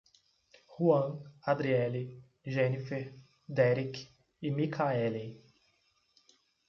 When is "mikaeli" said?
4.49-5.27